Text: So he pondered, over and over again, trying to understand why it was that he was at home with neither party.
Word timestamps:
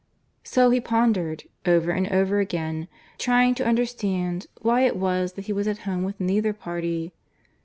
So 0.43 0.71
he 0.71 0.79
pondered, 0.81 1.43
over 1.63 1.91
and 1.91 2.11
over 2.11 2.39
again, 2.39 2.87
trying 3.19 3.53
to 3.53 3.67
understand 3.67 4.47
why 4.61 4.81
it 4.87 4.95
was 4.97 5.33
that 5.33 5.45
he 5.45 5.53
was 5.53 5.67
at 5.67 5.77
home 5.85 6.01
with 6.01 6.19
neither 6.19 6.53
party. 6.53 7.13